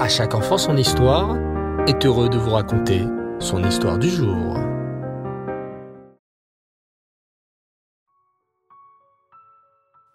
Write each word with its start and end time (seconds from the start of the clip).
À 0.00 0.08
chaque 0.08 0.34
enfant 0.34 0.56
son 0.56 0.78
histoire 0.78 1.36
est 1.86 2.06
heureux 2.06 2.30
de 2.30 2.38
vous 2.38 2.52
raconter 2.52 3.04
son 3.38 3.62
histoire 3.62 3.98
du 3.98 4.08
jour. 4.08 4.54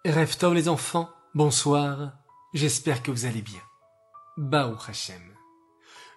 Rêve 0.04 0.36
les 0.52 0.68
enfants, 0.68 1.08
bonsoir, 1.34 2.14
j'espère 2.52 3.00
que 3.00 3.12
vous 3.12 3.26
allez 3.26 3.42
bien. 3.42 3.60
Baou 4.36 4.74
Hashem. 4.88 5.22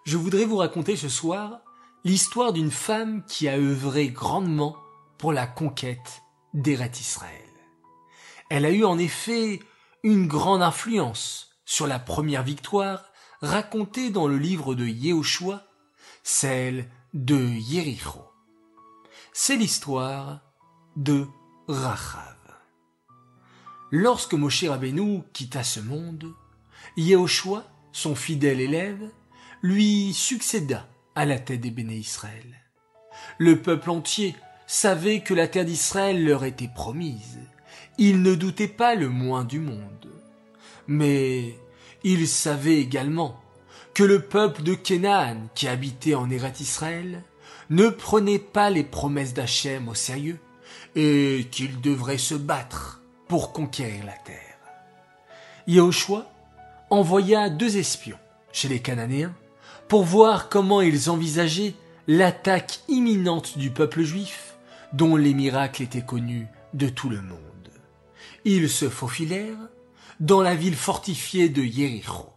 Je 0.04 0.18
voudrais 0.18 0.46
vous 0.46 0.58
raconter 0.58 0.96
ce 0.96 1.08
soir 1.08 1.60
l'histoire 2.04 2.54
d'une 2.54 2.72
femme 2.72 3.24
qui 3.28 3.48
a 3.48 3.56
œuvré 3.56 4.08
grandement 4.08 4.78
pour 5.20 5.32
la 5.32 5.46
conquête 5.46 6.24
d'Eret 6.56 6.94
Israël. 7.00 7.52
Elle 8.50 8.66
a 8.66 8.72
eu 8.72 8.84
en 8.84 8.98
effet 8.98 9.60
une 10.02 10.26
grande 10.26 10.64
influence 10.64 11.52
sur 11.66 11.86
la 11.86 12.00
première 12.00 12.42
victoire 12.42 13.04
racontée 13.42 14.09
dans 14.09 14.27
le 14.27 14.38
livre 14.38 14.76
de 14.76 14.86
Yehoshua, 14.86 15.66
celle 16.23 16.90
de 17.13 17.38
Yericho. 17.38 18.26
C'est 19.34 19.55
l'histoire 19.55 20.41
de 20.96 21.27
Rachav. 21.68 22.36
Lorsque 23.91 24.34
Moshe 24.34 24.66
Rabbeinu 24.66 25.22
quitta 25.34 25.63
ce 25.63 25.80
monde, 25.80 26.34
Yehoshua, 26.98 27.66
son 27.91 28.16
fidèle 28.16 28.62
élève, 28.62 29.10
lui 29.62 30.13
succéda 30.13 30.88
à 31.16 31.26
la 31.26 31.40
tête 31.40 31.62
des 31.62 31.71
béné 31.71 31.96
Israël. 31.96 32.62
Le 33.38 33.62
peuple 33.62 33.90
entier 33.90 34.35
savait 34.68 35.21
que 35.21 35.34
la 35.34 35.48
terre 35.48 35.66
d'Israël 35.66 36.24
leur 36.24 36.44
était 36.44 36.70
promise. 36.74 37.40
Il 37.98 38.21
ne 38.21 38.35
doutait 38.35 38.68
pas 38.68 38.96
le 38.96 39.10
moins 39.10 39.44
du 39.44 39.60
monde. 39.60 40.12
Mais 40.88 41.55
il 42.03 42.27
savait 42.27 42.80
également 42.80 43.39
que 43.94 44.03
le 44.03 44.21
peuple 44.21 44.63
de 44.63 44.73
Canaan 44.73 45.38
qui 45.55 45.68
habitait 45.68 46.15
en 46.15 46.29
Eret 46.29 46.54
Israël 46.60 47.24
ne 47.70 47.90
prenait 47.90 48.40
pas 48.40 48.70
les 48.70 48.84
promesses 48.84 49.34
d'Hachem 49.34 49.90
au 49.90 49.93
sérieux 49.93 50.40
et 50.96 51.48
qu'il 51.51 51.82
devrait 51.82 52.18
se 52.18 52.35
battre 52.35 53.01
pour 53.27 53.51
conquérir 53.51 54.05
la 54.05 54.13
terre. 54.13 54.57
Yahushua 55.68 56.32
envoya 56.90 57.49
deux 57.49 57.77
espions 57.77 58.18
chez 58.52 58.68
les 58.68 58.79
Cananéens 58.79 59.34
pour 59.87 60.04
voir 60.04 60.49
comment 60.49 60.81
ils 60.81 61.09
envisageaient 61.09 61.76
l'attaque 62.07 62.79
imminente 62.87 63.57
du 63.57 63.70
peuple 63.70 64.02
juif 64.02 64.56
dont 64.94 65.16
les 65.16 65.34
miracles 65.34 65.84
étaient 65.84 66.06
connus 66.06 66.47
de 66.74 66.90
tout 66.90 67.09
le 67.09 67.22
monde. 67.22 67.40
Ils 68.46 68.69
se 68.69 68.90
faufilèrent 68.90 69.69
dans 70.19 70.41
la 70.41 70.56
ville 70.56 70.75
fortifiée 70.75 71.50
de 71.50 71.62
Yericho. 71.62 72.29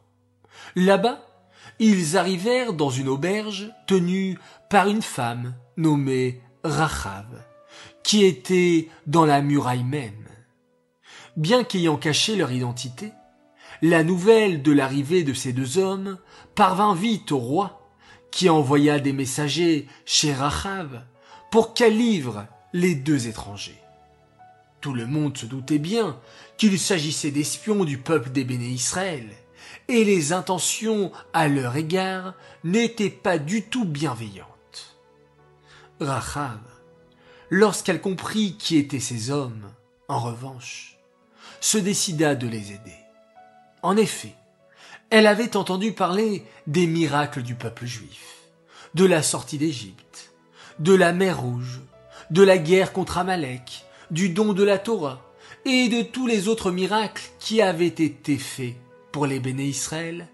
Là-bas, 0.77 1.27
ils 1.79 2.17
arrivèrent 2.17 2.73
dans 2.73 2.91
une 2.91 3.09
auberge 3.09 3.71
tenue 3.87 4.39
par 4.71 4.89
une 4.89 5.03
femme 5.03 5.55
nommée 5.77 6.41
Rachav, 6.65 7.27
qui 8.05 8.25
était 8.25 8.89
dans 9.07 9.25
la 9.25 9.43
muraille 9.43 9.85
même. 9.85 10.29
Bien 11.37 11.65
qu'ayant 11.65 11.97
caché 11.97 12.37
leur 12.37 12.53
identité, 12.53 13.13
la 13.81 14.05
nouvelle 14.05 14.63
de 14.63 14.71
l'arrivée 14.71 15.25
de 15.25 15.35
ces 15.35 15.53
deux 15.53 15.79
hommes 15.79 16.19
parvint 16.55 16.95
vite 16.95 17.33
au 17.33 17.39
roi, 17.39 17.91
qui 18.31 18.49
envoya 18.49 18.99
des 18.99 19.13
messagers 19.13 19.89
chez 20.07 20.33
Rachav 20.33 21.03
pour 21.51 21.75
qu'elle 21.75 21.99
livre 21.99 22.47
les 22.73 22.95
deux 22.95 23.29
étrangers. 23.29 23.82
Tout 24.83 24.95
le 24.95 25.07
monde 25.07 25.39
se 25.39 25.47
doutait 25.47 25.79
bien 25.79 26.19
qu'il 26.57 26.77
s'agissait 26.77 27.31
d'espions 27.31 27.85
du 27.85 27.99
peuple 27.99 28.31
des 28.31 28.43
béné 28.43 28.67
Israël, 28.67 29.31
et 29.87 30.05
les 30.05 30.33
intentions 30.33 31.13
à 31.33 31.47
leur 31.47 31.77
égard 31.77 32.35
n'étaient 32.65 33.09
pas 33.09 33.39
du 33.39 33.63
tout 33.63 33.85
bienveillantes. 33.85 34.99
Rachav, 36.01 36.59
lorsqu'elle 37.49 38.01
comprit 38.01 38.57
qui 38.59 38.77
étaient 38.77 38.99
ces 38.99 39.31
hommes, 39.31 39.71
en 40.09 40.19
revanche, 40.19 40.99
se 41.61 41.79
décida 41.79 42.35
de 42.35 42.49
les 42.49 42.73
aider. 42.73 42.99
En 43.83 43.97
effet, 43.97 44.35
elle 45.11 45.29
avait 45.29 45.57
entendu 45.57 45.93
parler 45.93 46.45
des 46.67 46.89
miracles 46.89 47.43
du 47.43 47.55
peuple 47.55 47.87
juif, 47.87 48.49
de 48.95 49.05
la 49.05 49.23
sortie 49.23 49.59
d'Égypte, 49.59 50.33
de 50.81 50.93
la 50.93 51.13
mer 51.13 51.41
Rouge, 51.41 51.83
de 52.33 52.43
la 52.43 52.59
guerre 52.59 52.93
contre 52.93 53.19
Amalek, 53.19 53.85
du 54.13 54.29
don 54.29 54.53
de 54.53 54.63
la 54.63 54.79
Torah 54.79 55.21
et 55.65 55.89
de 55.89 56.03
tous 56.03 56.27
les 56.27 56.47
autres 56.47 56.71
miracles 56.71 57.23
qui 57.41 57.63
avaient 57.63 57.87
été 57.87 58.37
faits 58.37 58.77
pour 59.11 59.27
les 59.27 59.41
béné 59.41 59.65
Israël 59.65 60.29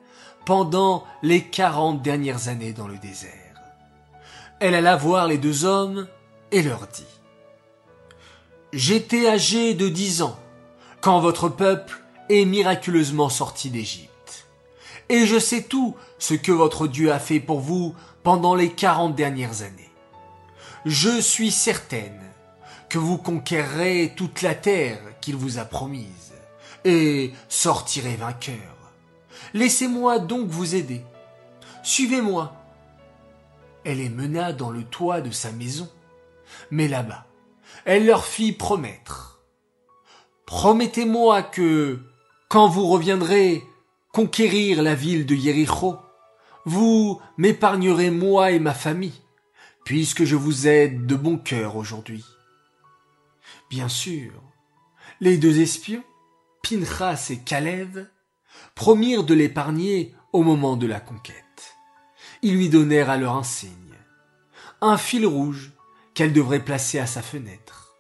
pendant 0.45 1.05
les 1.23 1.43
quarante 1.43 2.03
dernières 2.03 2.49
années 2.49 2.73
dans 2.73 2.89
le 2.89 2.99
désert. 2.99 3.33
Elle 4.61 4.75
alla 4.75 4.97
voir 4.97 5.29
les 5.29 5.39
deux 5.39 5.65
hommes 5.65 6.09
et 6.51 6.63
leur 6.63 6.89
dit 6.89 7.05
J'étais 8.73 9.29
âgé 9.29 9.75
de 9.75 9.89
dix 9.89 10.23
ans 10.23 10.39
quand 11.01 11.21
votre 11.21 11.49
peuple 11.49 12.03
est 12.29 12.45
miraculeusement 12.45 13.29
sorti 13.29 13.71
d'Égypte. 13.71 14.47
Et 15.09 15.25
je 15.25 15.39
sais 15.39 15.63
tout 15.63 15.95
ce 16.19 16.35
que 16.35 16.53
votre 16.53 16.89
Dieu 16.89 17.13
a 17.13 17.21
fait 17.21 17.41
pour 17.41 17.61
vous 17.61 17.95
pendant 18.25 18.57
les 18.57 18.71
quarante 18.71 19.15
dernières 19.15 19.63
années. 19.63 19.91
Je 20.85 21.21
suis 21.21 21.53
certaine 21.53 22.28
que 22.89 22.99
vous 22.99 23.19
conquérerez 23.19 24.15
toute 24.17 24.43
la 24.43 24.55
terre 24.55 25.01
qu'il 25.21 25.37
vous 25.37 25.59
a 25.59 25.65
promise, 25.65 26.33
et 26.85 27.33
sortirez 27.49 28.17
vainqueur. 28.17 28.77
Laissez-moi 29.55 30.19
donc 30.19 30.49
vous 30.49 30.75
aider. 30.75 31.03
Suivez-moi. 31.83 32.55
Elle 33.85 33.99
les 33.99 34.09
mena 34.09 34.53
dans 34.53 34.71
le 34.71 34.85
toit 34.85 35.21
de 35.21 35.31
sa 35.31 35.53
maison, 35.53 35.89
mais 36.71 36.89
là-bas, 36.89 37.27
elle 37.85 38.07
leur 38.07 38.25
fit 38.25 38.53
promettre. 38.53 39.41
Promettez-moi 40.47 41.43
que, 41.43 42.01
quand 42.49 42.69
vous 42.69 42.87
reviendrez 42.87 43.63
conquérir 44.13 44.83
la 44.83 44.95
ville 44.95 45.27
de 45.27 45.35
Yericho, 45.35 45.97
vous 46.65 47.21
m'épargnerez 47.37 48.11
moi 48.11 48.51
et 48.51 48.59
ma 48.59 48.75
famille, 48.75 49.23
puisque 49.85 50.25
je 50.25 50.37
vous 50.37 50.67
aide 50.67 51.07
de 51.07 51.15
bon 51.15 51.39
cœur 51.39 51.77
aujourd'hui. 51.77 52.25
Bien 53.71 53.89
sûr, 53.89 54.33
les 55.21 55.37
deux 55.37 55.61
espions, 55.61 56.05
Pinchas 56.63 57.29
et 57.31 57.39
Kalev, 57.39 58.09
promirent 58.75 59.25
de 59.25 59.35
l'épargner 59.35 60.15
au 60.33 60.43
moment 60.43 60.77
de 60.77 60.87
la 60.87 61.01
conquête. 61.01 61.77
Ils 62.43 62.57
lui 62.57 62.69
donnèrent 62.71 63.11
à 63.11 63.17
leur 63.17 63.37
insigne 63.37 63.75
un 64.81 64.97
fil 64.97 65.27
rouge 65.27 65.73
qu'elle 66.15 66.33
devrait 66.33 66.65
placer 66.65 66.99
à 66.99 67.07
sa 67.07 67.21
fenêtre. 67.21 67.95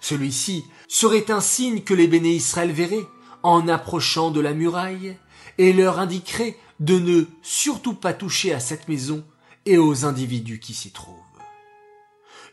Celui-ci 0.00 0.64
serait 0.88 1.30
un 1.30 1.40
signe 1.40 1.82
que 1.82 1.94
les 1.94 2.08
béné 2.08 2.30
Israël 2.30 2.72
verraient 2.72 3.06
en 3.42 3.68
approchant 3.68 4.30
de 4.30 4.40
la 4.40 4.54
muraille 4.54 5.16
et 5.58 5.72
leur 5.72 5.98
indiquerait 5.98 6.56
de 6.80 6.98
ne 6.98 7.24
surtout 7.42 7.94
pas 7.94 8.14
toucher 8.14 8.52
à 8.52 8.60
cette 8.60 8.88
maison 8.88 9.24
et 9.66 9.78
aux 9.78 10.04
individus 10.04 10.60
qui 10.60 10.74
s'y 10.74 10.90
trouvent. 10.90 11.14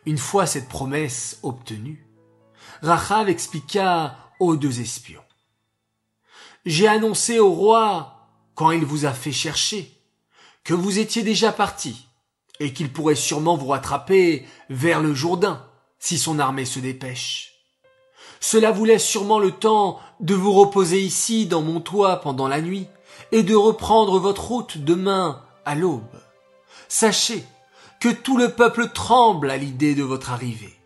Une 0.06 0.18
fois 0.18 0.46
cette 0.46 0.70
promesse 0.70 1.40
obtenue, 1.44 2.06
Rachav 2.82 3.30
expliqua 3.30 4.18
aux 4.40 4.56
deux 4.56 4.82
espions. 4.82 5.22
J'ai 6.66 6.88
annoncé 6.88 7.38
au 7.38 7.52
roi, 7.52 8.28
quand 8.56 8.72
il 8.72 8.86
vous 8.86 9.06
a 9.06 9.14
fait 9.14 9.32
chercher, 9.32 10.02
que 10.64 10.74
vous 10.74 10.98
étiez 10.98 11.22
déjà 11.22 11.52
parti, 11.52 12.08
et 12.60 12.74
qu'il 12.74 12.92
pourrait 12.92 13.14
sûrement 13.14 13.56
vous 13.56 13.68
rattraper 13.68 14.48
vers 14.72 15.00
le 15.00 15.14
Jourdain, 15.14 15.64
si 16.00 16.18
son 16.18 16.40
armée 16.40 16.66
se 16.66 16.80
dépêche. 16.80 17.54
Cela 18.40 18.72
vous 18.72 18.86
laisse 18.86 19.06
sûrement 19.06 19.38
le 19.38 19.52
temps 19.52 20.00
de 20.20 20.34
vous 20.34 20.52
reposer 20.52 21.02
ici 21.02 21.46
dans 21.46 21.62
mon 21.62 21.82
toit 21.82 22.18
pendant 22.22 22.48
la 22.48 22.62
nuit, 22.62 22.88
et 23.32 23.44
de 23.44 23.54
reprendre 23.54 24.18
votre 24.18 24.46
route 24.46 24.80
demain 24.80 25.44
à 25.66 25.76
l'aube. 25.76 26.20
Sachez 26.88 27.44
que 28.00 28.10
tout 28.10 28.38
le 28.38 28.50
peuple 28.54 28.90
tremble 28.90 29.52
à 29.52 29.58
l'idée 29.58 29.94
de 29.94 30.04
votre 30.04 30.32
arrivée 30.32 30.81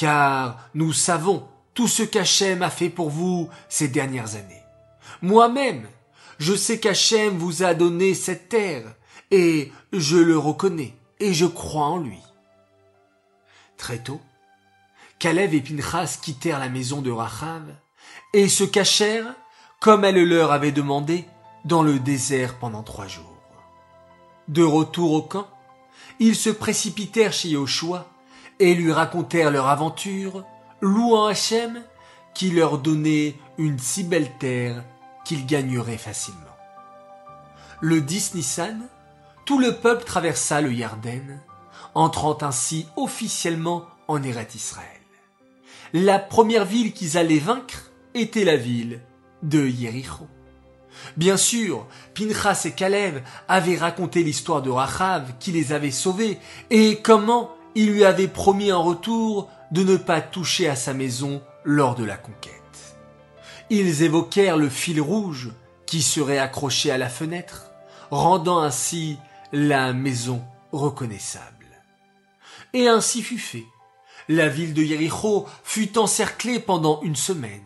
car 0.00 0.56
nous 0.72 0.94
savons 0.94 1.46
tout 1.74 1.86
ce 1.86 2.02
qu'Hachem 2.02 2.62
a 2.62 2.70
fait 2.70 2.88
pour 2.88 3.10
vous 3.10 3.50
ces 3.68 3.86
dernières 3.86 4.34
années. 4.34 4.62
Moi-même, 5.20 5.86
je 6.38 6.54
sais 6.54 6.80
qu'Hachem 6.80 7.36
vous 7.36 7.62
a 7.62 7.74
donné 7.74 8.14
cette 8.14 8.48
terre, 8.48 8.94
et 9.30 9.70
je 9.92 10.16
le 10.16 10.38
reconnais, 10.38 10.94
et 11.18 11.34
je 11.34 11.44
crois 11.44 11.84
en 11.84 11.98
lui. 11.98 12.18
Très 13.76 13.98
tôt, 13.98 14.22
Caleb 15.18 15.52
et 15.52 15.60
Pinchas 15.60 16.16
quittèrent 16.22 16.60
la 16.60 16.70
maison 16.70 17.02
de 17.02 17.10
Rachav, 17.10 17.64
et 18.32 18.48
se 18.48 18.64
cachèrent, 18.64 19.34
comme 19.80 20.06
elle 20.06 20.26
leur 20.26 20.50
avait 20.50 20.72
demandé, 20.72 21.26
dans 21.66 21.82
le 21.82 21.98
désert 21.98 22.58
pendant 22.58 22.82
trois 22.82 23.06
jours. 23.06 23.36
De 24.48 24.62
retour 24.62 25.12
au 25.12 25.20
camp, 25.20 25.48
ils 26.20 26.36
se 26.36 26.48
précipitèrent 26.48 27.34
chez 27.34 27.50
Yoshua 27.50 28.10
lui 28.60 28.92
racontèrent 28.92 29.50
leur 29.50 29.68
aventure, 29.68 30.44
louant 30.80 31.26
Hachem 31.26 31.82
qui 32.34 32.50
leur 32.50 32.78
donnait 32.78 33.34
une 33.58 33.78
si 33.78 34.04
belle 34.04 34.30
terre 34.38 34.84
qu'ils 35.24 35.46
gagneraient 35.46 35.98
facilement. 35.98 36.38
le 37.80 38.00
10 38.00 38.34
Nissan, 38.34 38.82
tout 39.46 39.58
le 39.58 39.76
peuple 39.76 40.04
traversa 40.04 40.60
le 40.60 40.72
Yarden, 40.72 41.40
entrant 41.94 42.38
ainsi 42.42 42.86
officiellement 42.96 43.84
en 44.06 44.22
Eretz 44.22 44.54
Israël. 44.54 44.86
La 45.92 46.18
première 46.18 46.64
ville 46.64 46.92
qu'ils 46.92 47.18
allaient 47.18 47.38
vaincre 47.38 47.90
était 48.14 48.44
la 48.44 48.56
ville 48.56 49.00
de 49.42 49.66
Yericho. 49.66 50.26
Bien 51.16 51.36
sûr, 51.36 51.86
Pinchas 52.14 52.62
et 52.66 52.72
Caleb 52.72 53.18
avaient 53.48 53.76
raconté 53.76 54.22
l'histoire 54.22 54.62
de 54.62 54.70
Rachav 54.70 55.32
qui 55.40 55.52
les 55.52 55.72
avait 55.72 55.90
sauvés 55.90 56.38
et 56.70 57.00
comment 57.02 57.50
il 57.74 57.92
lui 57.92 58.04
avait 58.04 58.28
promis 58.28 58.72
en 58.72 58.82
retour 58.82 59.48
de 59.70 59.82
ne 59.82 59.96
pas 59.96 60.20
toucher 60.20 60.68
à 60.68 60.76
sa 60.76 60.94
maison 60.94 61.42
lors 61.64 61.94
de 61.94 62.04
la 62.04 62.16
conquête. 62.16 62.54
Ils 63.70 64.02
évoquèrent 64.02 64.56
le 64.56 64.68
fil 64.68 65.00
rouge 65.00 65.50
qui 65.86 66.02
serait 66.02 66.38
accroché 66.38 66.90
à 66.90 66.98
la 66.98 67.08
fenêtre, 67.08 67.70
rendant 68.10 68.60
ainsi 68.60 69.18
la 69.52 69.92
maison 69.92 70.42
reconnaissable. 70.72 71.66
Et 72.72 72.88
ainsi 72.88 73.22
fut 73.22 73.38
fait. 73.38 73.66
La 74.28 74.48
ville 74.48 74.74
de 74.74 74.82
Jéricho 74.82 75.46
fut 75.64 75.98
encerclée 75.98 76.60
pendant 76.60 77.00
une 77.02 77.16
semaine. 77.16 77.60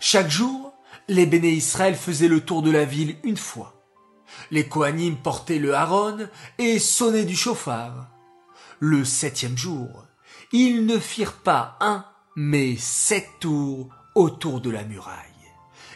Chaque 0.00 0.30
jour, 0.30 0.72
les 1.08 1.26
béné 1.26 1.50
Israël 1.50 1.94
faisaient 1.94 2.28
le 2.28 2.40
tour 2.40 2.62
de 2.62 2.70
la 2.70 2.84
ville 2.84 3.16
une 3.22 3.36
fois. 3.36 3.74
Les 4.50 4.68
Kohanim 4.68 5.16
portaient 5.16 5.58
le 5.58 5.74
haron 5.74 6.28
et 6.58 6.78
sonnaient 6.78 7.24
du 7.24 7.36
chauffard. 7.36 8.08
Le 8.86 9.02
septième 9.06 9.56
jour, 9.56 10.04
ils 10.52 10.84
ne 10.84 10.98
firent 10.98 11.38
pas 11.38 11.78
un, 11.80 12.04
mais 12.36 12.76
sept 12.76 13.26
tours 13.40 13.88
autour 14.14 14.60
de 14.60 14.68
la 14.68 14.84
muraille. 14.84 15.16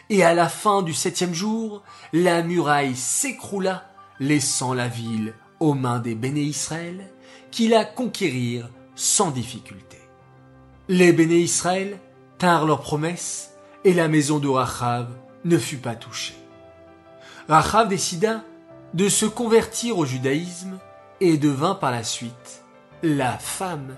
Et 0.09 0.23
à 0.23 0.33
la 0.33 0.49
fin 0.49 0.81
du 0.81 0.95
septième 0.95 1.35
jour, 1.35 1.83
la 2.13 2.41
muraille 2.41 2.95
s'écroula, 2.95 3.85
laissant 4.19 4.73
la 4.73 4.87
ville 4.87 5.35
aux 5.59 5.75
mains 5.75 5.99
des 5.99 6.15
béné 6.15 6.41
Israël, 6.41 7.13
qui 7.51 7.67
la 7.67 7.85
conquérirent 7.85 8.71
sans 8.95 9.29
difficulté. 9.29 9.99
Les 10.87 11.13
béné 11.13 11.37
Israël 11.37 11.99
tinrent 12.39 12.65
leurs 12.65 12.81
promesses, 12.81 13.51
et 13.83 13.93
la 13.93 14.07
maison 14.07 14.39
de 14.39 14.47
Rachav 14.47 15.15
ne 15.45 15.59
fut 15.59 15.77
pas 15.77 15.95
touchée. 15.95 16.37
Rachav 17.47 17.87
décida 17.87 18.43
de 18.95 19.09
se 19.09 19.27
convertir 19.27 19.99
au 19.99 20.05
judaïsme 20.07 20.79
et 21.21 21.37
devint 21.37 21.75
par 21.75 21.91
la 21.91 22.03
suite 22.03 22.63
la 23.03 23.37
femme 23.37 23.95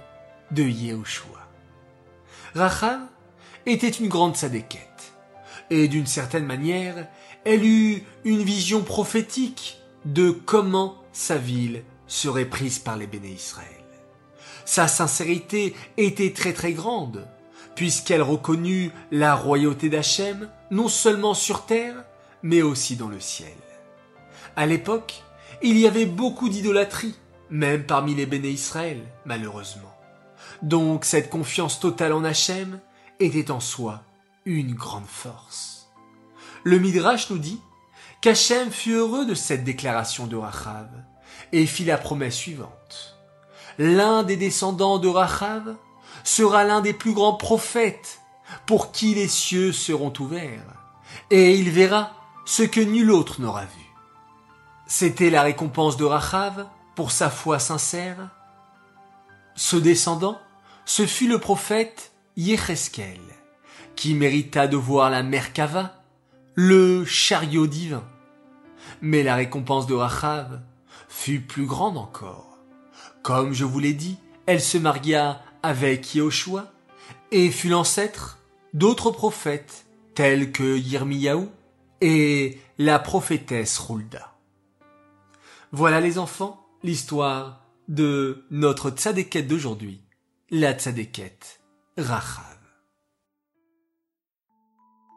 de 0.51 0.63
Yehoshua. 0.63 1.47
Rachav 2.53 2.99
était 3.65 3.89
une 3.89 4.09
grande 4.09 4.35
sadéquette, 4.35 5.13
et 5.69 5.87
d'une 5.87 6.07
certaine 6.07 6.45
manière, 6.45 7.07
elle 7.45 7.65
eut 7.65 8.03
une 8.23 8.43
vision 8.43 8.83
prophétique 8.83 9.79
de 10.05 10.31
comment 10.31 10.97
sa 11.13 11.37
ville 11.37 11.83
serait 12.07 12.45
prise 12.45 12.79
par 12.79 12.97
les 12.97 13.07
béné 13.07 13.29
Israël. 13.29 13.67
Sa 14.65 14.87
sincérité 14.87 15.75
était 15.97 16.33
très 16.33 16.53
très 16.53 16.73
grande, 16.73 17.27
puisqu'elle 17.75 18.21
reconnut 18.21 18.91
la 19.11 19.35
royauté 19.35 19.89
d'Hachem 19.89 20.49
non 20.69 20.87
seulement 20.87 21.33
sur 21.33 21.65
terre, 21.65 22.03
mais 22.43 22.61
aussi 22.61 22.95
dans 22.95 23.07
le 23.07 23.19
ciel. 23.19 23.49
À 24.55 24.65
l'époque, 24.65 25.23
il 25.63 25.77
y 25.77 25.87
avait 25.87 26.05
beaucoup 26.05 26.49
d'idolâtrie, 26.49 27.15
même 27.51 27.85
parmi 27.85 28.15
les 28.15 28.25
béné 28.25 28.49
Israël, 28.49 29.01
malheureusement. 29.25 29.93
Donc 30.61 31.05
cette 31.05 31.29
confiance 31.29 31.79
totale 31.79 32.13
en 32.13 32.23
Hachem 32.23 32.79
était 33.19 33.51
en 33.51 33.59
soi 33.59 34.01
une 34.45 34.73
grande 34.73 35.05
force. 35.05 35.89
Le 36.63 36.79
Midrash 36.79 37.29
nous 37.29 37.37
dit 37.37 37.59
qu'Hachem 38.21 38.71
fut 38.71 38.93
heureux 38.93 39.25
de 39.25 39.35
cette 39.35 39.63
déclaration 39.63 40.27
de 40.27 40.35
Rachav 40.35 40.87
et 41.51 41.65
fit 41.65 41.85
la 41.85 41.97
promesse 41.97 42.35
suivante. 42.35 43.17
L'un 43.77 44.23
des 44.23 44.37
descendants 44.37 44.99
de 44.99 45.07
Rachav 45.07 45.75
sera 46.23 46.63
l'un 46.63 46.81
des 46.81 46.93
plus 46.93 47.13
grands 47.13 47.35
prophètes 47.35 48.21
pour 48.65 48.91
qui 48.91 49.15
les 49.15 49.27
cieux 49.27 49.71
seront 49.71 50.13
ouverts 50.19 50.73
et 51.29 51.55
il 51.55 51.69
verra 51.69 52.13
ce 52.45 52.63
que 52.63 52.81
nul 52.81 53.11
autre 53.11 53.41
n'aura 53.41 53.65
vu. 53.65 53.85
C'était 54.87 55.29
la 55.29 55.41
récompense 55.41 55.97
de 55.97 56.05
Rachav 56.05 56.67
pour 57.01 57.11
sa 57.11 57.31
foi 57.31 57.57
sincère. 57.57 58.29
Ce 59.55 59.75
descendant, 59.75 60.39
ce 60.85 61.07
fut 61.07 61.27
le 61.27 61.39
prophète 61.39 62.11
Yecheskel, 62.37 63.19
qui 63.95 64.13
mérita 64.13 64.67
de 64.67 64.77
voir 64.77 65.09
la 65.09 65.23
Merkava, 65.23 66.03
le 66.53 67.03
chariot 67.03 67.65
divin. 67.65 68.03
Mais 69.01 69.23
la 69.23 69.33
récompense 69.33 69.87
de 69.87 69.95
Rachav 69.95 70.61
fut 71.09 71.41
plus 71.41 71.65
grande 71.65 71.97
encore. 71.97 72.59
Comme 73.23 73.51
je 73.51 73.65
vous 73.65 73.79
l'ai 73.79 73.95
dit, 73.95 74.19
elle 74.45 74.61
se 74.61 74.77
maria 74.77 75.41
avec 75.63 76.13
Yehoshua 76.13 76.71
et 77.31 77.49
fut 77.49 77.69
l'ancêtre 77.69 78.37
d'autres 78.75 79.09
prophètes 79.09 79.87
tels 80.13 80.51
que 80.51 80.77
Yirmiyahu 80.77 81.47
et 82.01 82.59
la 82.77 82.99
prophétesse 82.99 83.79
Rulda. 83.79 84.35
Voilà 85.71 85.99
les 85.99 86.19
enfants, 86.19 86.60
l'histoire 86.83 87.61
de 87.87 88.45
notre 88.49 88.89
tzadéket 88.89 89.43
d'aujourd'hui, 89.43 90.01
la 90.49 90.73
tzadéket 90.73 91.61
Rachav. 91.97 92.57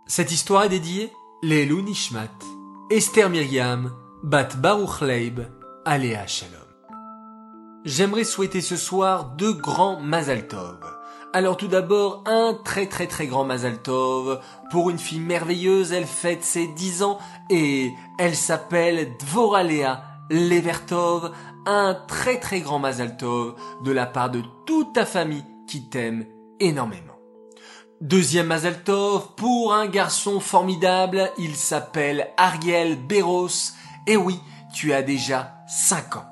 Cette 0.06 0.31
histoire 0.31 0.64
est 0.64 0.69
dédiée 0.69 1.11
Lelou 1.43 1.81
Nishmat, 1.81 2.28
Esther 2.90 3.31
Myriam, 3.31 3.94
Bat 4.22 4.56
Baruch 4.58 5.00
Leib, 5.00 5.40
Shalom. 5.87 6.61
J'aimerais 7.84 8.25
souhaiter 8.25 8.60
ce 8.60 8.76
soir 8.76 9.31
deux 9.37 9.55
grands 9.55 10.00
Mazal 10.00 10.46
Tov. 10.49 10.81
Alors 11.32 11.56
tout 11.56 11.69
d'abord, 11.69 12.25
un 12.26 12.58
très 12.62 12.87
très 12.87 13.06
très 13.06 13.26
grand 13.26 13.44
Mazal 13.44 13.81
Tov 13.81 14.40
pour 14.70 14.90
une 14.90 14.99
fille 14.99 15.20
merveilleuse, 15.20 15.93
elle 15.93 16.06
fête 16.06 16.44
ses 16.44 16.67
dix 16.69 17.02
ans 17.02 17.19
et 17.50 17.90
elle 18.19 18.37
s'appelle 18.37 19.17
Dvoralea 19.19 20.02
Levertov, 20.31 21.32
un 21.66 21.94
très 21.94 22.38
très 22.40 22.61
grand 22.61 22.78
Mazal 22.78 23.16
Tov 23.16 23.55
de 23.84 23.93
la 23.93 24.06
part 24.06 24.31
de 24.31 24.43
toute 24.66 24.93
ta 24.93 25.06
famille 25.06 25.44
qui 25.66 25.88
t'aime 25.88 26.26
énormément. 26.61 27.14
Deuxième 28.00 28.49
Mazal 28.49 28.82
Tov 28.82 29.34
pour 29.37 29.72
un 29.72 29.87
garçon 29.87 30.40
formidable, 30.40 31.31
il 31.38 31.56
s'appelle 31.56 32.28
Ariel 32.37 32.96
Beros. 32.96 33.72
Et 34.06 34.16
oui, 34.16 34.38
tu 34.75 34.93
as 34.93 35.03
déjà 35.03 35.55
5 35.69 36.17
ans. 36.17 36.27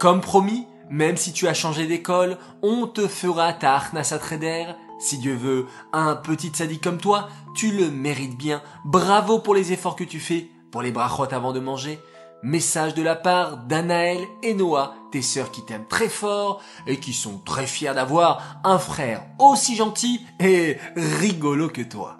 Comme 0.00 0.20
promis, 0.20 0.66
même 0.90 1.16
si 1.16 1.32
tu 1.32 1.46
as 1.46 1.54
changé 1.54 1.86
d'école, 1.86 2.38
on 2.62 2.86
te 2.86 3.06
fera 3.06 3.52
ta 3.52 3.74
Arnasa 3.74 4.18
Trader. 4.18 4.72
Si 4.98 5.18
Dieu 5.18 5.34
veut, 5.34 5.66
un 5.92 6.16
petit 6.16 6.50
sadique 6.54 6.82
comme 6.82 6.98
toi, 6.98 7.28
tu 7.54 7.70
le 7.70 7.90
mérites 7.90 8.36
bien. 8.36 8.62
Bravo 8.84 9.38
pour 9.38 9.54
les 9.54 9.72
efforts 9.72 9.96
que 9.96 10.04
tu 10.04 10.20
fais, 10.20 10.50
pour 10.70 10.82
les 10.82 10.92
brachot 10.92 11.32
avant 11.32 11.52
de 11.52 11.60
manger. 11.60 12.00
Message 12.42 12.94
de 12.94 13.02
la 13.02 13.14
part 13.14 13.58
d'Anaël 13.58 14.18
et 14.42 14.54
Noah, 14.54 14.94
tes 15.12 15.22
sœurs 15.22 15.52
qui 15.52 15.64
t'aiment 15.64 15.86
très 15.86 16.08
fort 16.08 16.60
et 16.86 16.98
qui 16.98 17.12
sont 17.12 17.38
très 17.38 17.66
fiers 17.66 17.94
d'avoir 17.94 18.60
un 18.64 18.78
frère 18.78 19.24
aussi 19.38 19.76
gentil 19.76 20.20
et 20.40 20.76
rigolo 20.96 21.68
que 21.68 21.82
toi. 21.82 22.16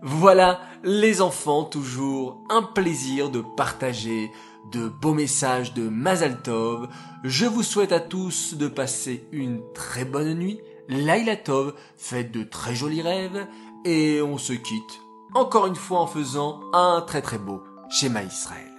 Voilà, 0.00 0.60
les 0.84 1.20
enfants, 1.20 1.64
toujours 1.64 2.44
un 2.50 2.62
plaisir 2.62 3.30
de 3.30 3.40
partager 3.56 4.30
de 4.70 4.88
beaux 4.88 5.14
messages 5.14 5.74
de 5.74 5.88
Mazal 5.88 6.40
Tov. 6.42 6.88
Je 7.24 7.46
vous 7.46 7.64
souhaite 7.64 7.90
à 7.92 7.98
tous 7.98 8.54
de 8.54 8.68
passer 8.68 9.28
une 9.32 9.60
très 9.74 10.04
bonne 10.04 10.34
nuit. 10.34 10.60
Laila 10.88 11.36
Tov, 11.36 11.74
faites 11.96 12.30
de 12.30 12.44
très 12.44 12.76
jolis 12.76 13.02
rêves 13.02 13.46
et 13.84 14.22
on 14.22 14.38
se 14.38 14.52
quitte 14.52 15.00
encore 15.34 15.66
une 15.66 15.76
fois 15.76 16.00
en 16.00 16.06
faisant 16.06 16.60
un 16.72 17.02
très 17.06 17.22
très 17.22 17.38
beau 17.38 17.62
schéma 17.90 18.22
Israël. 18.22 18.77